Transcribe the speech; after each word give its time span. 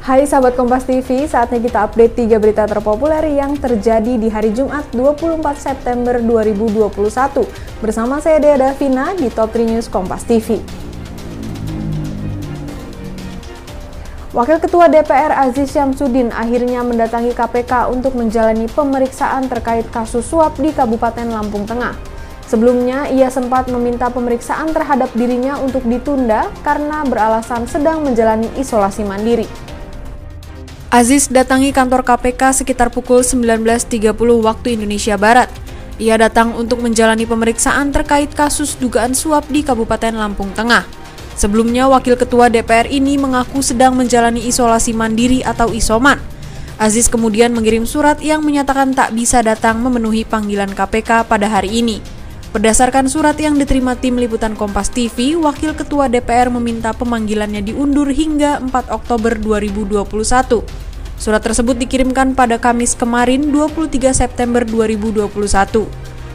Hai 0.00 0.24
sahabat 0.24 0.56
Kompas 0.56 0.88
TV, 0.88 1.28
saatnya 1.28 1.60
kita 1.60 1.84
update 1.84 2.24
3 2.24 2.40
berita 2.40 2.64
terpopuler 2.64 3.20
yang 3.36 3.52
terjadi 3.52 4.16
di 4.16 4.32
hari 4.32 4.48
Jumat 4.48 4.88
24 4.96 5.44
September 5.60 6.16
2021. 6.24 7.44
Bersama 7.84 8.16
saya 8.16 8.40
Dea 8.40 8.56
Davina 8.56 9.12
di 9.12 9.28
Top 9.28 9.52
3 9.52 9.60
News 9.60 9.92
Kompas 9.92 10.24
TV. 10.24 10.56
Wakil 14.32 14.56
Ketua 14.64 14.88
DPR 14.88 15.36
Aziz 15.36 15.68
Syamsuddin 15.68 16.32
akhirnya 16.32 16.80
mendatangi 16.80 17.36
KPK 17.36 17.92
untuk 17.92 18.16
menjalani 18.16 18.72
pemeriksaan 18.72 19.52
terkait 19.52 19.84
kasus 19.92 20.24
suap 20.24 20.56
di 20.56 20.72
Kabupaten 20.72 21.28
Lampung 21.28 21.68
Tengah. 21.68 21.92
Sebelumnya, 22.48 23.04
ia 23.12 23.28
sempat 23.28 23.68
meminta 23.68 24.08
pemeriksaan 24.08 24.72
terhadap 24.72 25.12
dirinya 25.12 25.60
untuk 25.60 25.84
ditunda 25.84 26.48
karena 26.64 27.04
beralasan 27.04 27.68
sedang 27.68 28.00
menjalani 28.00 28.48
isolasi 28.56 29.04
mandiri. 29.04 29.69
Aziz 30.90 31.30
datangi 31.30 31.70
kantor 31.70 32.02
KPK 32.02 32.50
sekitar 32.50 32.90
pukul 32.90 33.22
19.30 33.22 34.10
waktu 34.42 34.74
Indonesia 34.74 35.14
Barat. 35.14 35.46
Ia 36.02 36.18
datang 36.18 36.58
untuk 36.58 36.82
menjalani 36.82 37.30
pemeriksaan 37.30 37.94
terkait 37.94 38.34
kasus 38.34 38.74
dugaan 38.74 39.14
suap 39.14 39.46
di 39.46 39.62
Kabupaten 39.62 40.10
Lampung 40.10 40.50
Tengah. 40.50 40.82
Sebelumnya, 41.38 41.86
Wakil 41.86 42.18
Ketua 42.18 42.50
DPR 42.50 42.90
ini 42.90 43.14
mengaku 43.22 43.62
sedang 43.62 43.94
menjalani 43.94 44.42
isolasi 44.50 44.90
mandiri 44.90 45.46
atau 45.46 45.70
isoman. 45.70 46.18
Aziz 46.74 47.06
kemudian 47.06 47.54
mengirim 47.54 47.86
surat 47.86 48.18
yang 48.18 48.42
menyatakan 48.42 48.90
tak 48.90 49.14
bisa 49.14 49.46
datang 49.46 49.78
memenuhi 49.78 50.26
panggilan 50.26 50.74
KPK 50.74 51.22
pada 51.30 51.46
hari 51.46 51.86
ini. 51.86 52.02
Berdasarkan 52.50 53.06
surat 53.06 53.38
yang 53.38 53.54
diterima 53.54 53.94
tim 53.94 54.18
liputan 54.18 54.58
Kompas 54.58 54.90
TV, 54.90 55.38
Wakil 55.38 55.70
Ketua 55.70 56.10
DPR 56.10 56.50
meminta 56.50 56.90
pemanggilannya 56.90 57.62
diundur 57.62 58.10
hingga 58.10 58.58
4 58.58 58.90
Oktober 58.90 59.38
2021. 59.38 60.58
Surat 61.14 61.38
tersebut 61.46 61.78
dikirimkan 61.78 62.34
pada 62.34 62.58
Kamis 62.58 62.98
kemarin 62.98 63.54
23 63.54 64.10
September 64.10 64.66
2021. 64.66 65.30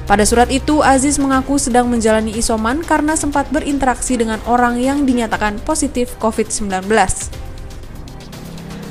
Pada 0.07 0.23
surat 0.23 0.47
itu, 0.55 0.79
Aziz 0.79 1.19
mengaku 1.19 1.59
sedang 1.59 1.91
menjalani 1.91 2.31
isoman 2.39 2.79
karena 2.79 3.19
sempat 3.19 3.51
berinteraksi 3.51 4.15
dengan 4.15 4.39
orang 4.47 4.79
yang 4.79 5.03
dinyatakan 5.03 5.59
positif 5.67 6.15
COVID-19. 6.23 6.87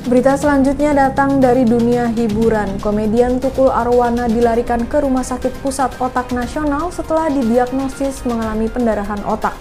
Berita 0.04 0.36
selanjutnya 0.36 0.92
datang 0.92 1.40
dari 1.40 1.64
dunia 1.64 2.12
hiburan. 2.12 2.76
Komedian 2.76 3.40
Tukul 3.40 3.72
Arwana 3.72 4.28
dilarikan 4.28 4.84
ke 4.84 5.00
Rumah 5.00 5.24
Sakit 5.24 5.64
Pusat 5.64 5.96
Otak 5.96 6.28
Nasional 6.28 6.92
setelah 6.92 7.32
didiagnosis 7.32 8.20
mengalami 8.28 8.68
pendarahan 8.68 9.24
otak. 9.24 9.56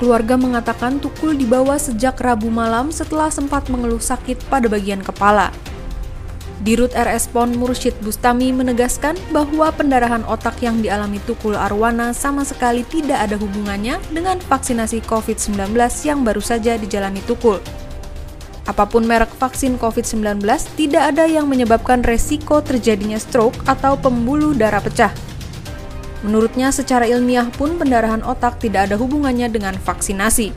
Keluarga 0.00 0.40
mengatakan 0.40 0.96
Tukul 0.96 1.36
dibawa 1.36 1.76
sejak 1.76 2.16
Rabu 2.16 2.48
malam 2.48 2.88
setelah 2.88 3.28
sempat 3.28 3.68
mengeluh 3.68 4.00
sakit 4.00 4.48
pada 4.48 4.64
bagian 4.64 5.04
kepala. 5.04 5.52
Dirut 6.64 6.96
RS 6.96 7.28
PON 7.28 7.52
Mursyid 7.52 8.00
Bustami 8.00 8.48
menegaskan 8.56 9.12
bahwa 9.28 9.68
pendarahan 9.76 10.24
otak 10.24 10.56
yang 10.64 10.80
dialami 10.80 11.20
Tukul 11.28 11.52
Arwana 11.52 12.16
sama 12.16 12.48
sekali 12.48 12.80
tidak 12.88 13.28
ada 13.28 13.36
hubungannya 13.36 14.00
dengan 14.08 14.40
vaksinasi 14.40 15.04
COVID-19 15.04 15.76
yang 16.08 16.24
baru 16.24 16.40
saja 16.40 16.80
dijalani 16.80 17.20
Tukul. 17.28 17.60
Apa 18.68 18.84
pun 18.84 19.08
merek 19.08 19.32
vaksin 19.32 19.80
COVID-19, 19.80 20.44
tidak 20.76 21.16
ada 21.16 21.24
yang 21.24 21.48
menyebabkan 21.48 22.04
resiko 22.04 22.60
terjadinya 22.60 23.16
stroke 23.16 23.56
atau 23.64 23.96
pembuluh 23.96 24.52
darah 24.52 24.84
pecah. 24.84 25.08
Menurutnya, 26.20 26.68
secara 26.68 27.08
ilmiah 27.08 27.48
pun 27.48 27.80
pendarahan 27.80 28.20
otak 28.20 28.60
tidak 28.60 28.92
ada 28.92 29.00
hubungannya 29.00 29.48
dengan 29.48 29.72
vaksinasi. 29.80 30.52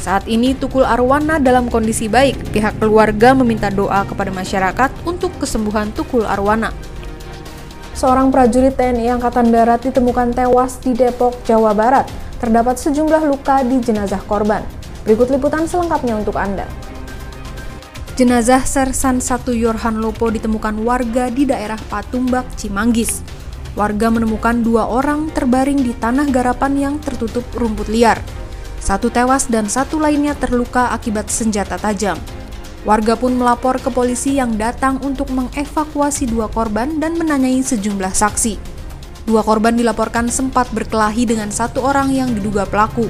Saat 0.00 0.24
ini 0.24 0.56
Tukul 0.56 0.88
Arwana 0.88 1.36
dalam 1.36 1.68
kondisi 1.68 2.08
baik. 2.08 2.54
Pihak 2.54 2.80
keluarga 2.80 3.36
meminta 3.36 3.68
doa 3.68 4.08
kepada 4.08 4.32
masyarakat 4.32 4.88
untuk 5.04 5.34
kesembuhan 5.36 5.92
Tukul 5.92 6.24
Arwana. 6.24 6.72
Seorang 7.92 8.32
prajurit 8.32 8.72
TNI 8.78 9.18
Angkatan 9.18 9.52
Darat 9.52 9.84
ditemukan 9.84 10.32
tewas 10.32 10.80
di 10.80 10.96
Depok, 10.96 11.36
Jawa 11.44 11.76
Barat. 11.76 12.08
Terdapat 12.38 12.78
sejumlah 12.78 13.26
luka 13.26 13.60
di 13.66 13.82
jenazah 13.84 14.22
korban. 14.24 14.62
Berikut 15.02 15.28
liputan 15.28 15.66
selengkapnya 15.66 16.14
untuk 16.16 16.38
Anda. 16.38 16.87
Jenazah 18.18 18.66
Sersan 18.66 19.22
1 19.22 19.46
Yorhan 19.54 20.02
Lopo 20.02 20.26
ditemukan 20.26 20.74
warga 20.82 21.30
di 21.30 21.46
daerah 21.46 21.78
Patumbak, 21.86 22.50
Cimanggis. 22.58 23.22
Warga 23.78 24.10
menemukan 24.10 24.58
dua 24.58 24.90
orang 24.90 25.30
terbaring 25.30 25.78
di 25.78 25.94
tanah 25.94 26.26
garapan 26.26 26.74
yang 26.74 26.94
tertutup 26.98 27.46
rumput 27.54 27.86
liar. 27.86 28.18
Satu 28.82 29.06
tewas 29.06 29.46
dan 29.46 29.70
satu 29.70 30.02
lainnya 30.02 30.34
terluka 30.34 30.90
akibat 30.90 31.30
senjata 31.30 31.78
tajam. 31.78 32.18
Warga 32.82 33.14
pun 33.14 33.38
melapor 33.38 33.78
ke 33.78 33.86
polisi 33.86 34.34
yang 34.34 34.58
datang 34.58 34.98
untuk 35.06 35.30
mengevakuasi 35.30 36.26
dua 36.26 36.50
korban 36.50 36.98
dan 36.98 37.14
menanyai 37.14 37.62
sejumlah 37.62 38.18
saksi. 38.18 38.58
Dua 39.30 39.46
korban 39.46 39.78
dilaporkan 39.78 40.26
sempat 40.26 40.66
berkelahi 40.74 41.22
dengan 41.22 41.54
satu 41.54 41.86
orang 41.86 42.10
yang 42.10 42.34
diduga 42.34 42.66
pelaku. 42.66 43.06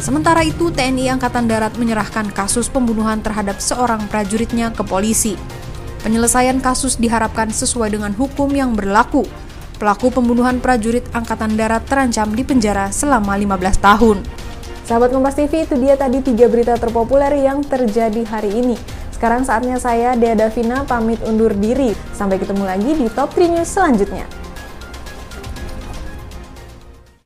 Sementara 0.00 0.40
itu, 0.40 0.72
TNI 0.72 1.12
Angkatan 1.12 1.44
Darat 1.44 1.76
menyerahkan 1.76 2.32
kasus 2.32 2.72
pembunuhan 2.72 3.20
terhadap 3.20 3.60
seorang 3.60 4.00
prajuritnya 4.08 4.72
ke 4.72 4.80
polisi. 4.80 5.36
Penyelesaian 6.00 6.56
kasus 6.64 6.96
diharapkan 6.96 7.52
sesuai 7.52 7.92
dengan 7.92 8.16
hukum 8.16 8.48
yang 8.48 8.72
berlaku. 8.72 9.28
Pelaku 9.76 10.08
pembunuhan 10.08 10.56
prajurit 10.56 11.04
Angkatan 11.12 11.52
Darat 11.52 11.84
terancam 11.84 12.32
di 12.32 12.40
penjara 12.40 12.88
selama 12.88 13.36
15 13.36 13.76
tahun. 13.76 14.18
Sahabat 14.88 15.12
Kompas 15.12 15.36
TV, 15.36 15.68
itu 15.68 15.76
dia 15.76 16.00
tadi 16.00 16.24
tiga 16.24 16.48
berita 16.48 16.80
terpopuler 16.80 17.36
yang 17.36 17.60
terjadi 17.60 18.24
hari 18.24 18.56
ini. 18.56 18.80
Sekarang 19.12 19.44
saatnya 19.44 19.76
saya, 19.76 20.16
Dea 20.16 20.32
Davina, 20.32 20.88
pamit 20.88 21.20
undur 21.28 21.52
diri. 21.52 21.92
Sampai 22.16 22.40
ketemu 22.40 22.64
lagi 22.64 22.96
di 22.96 23.04
Top 23.12 23.36
3 23.36 23.52
News 23.52 23.68
selanjutnya. 23.68 24.39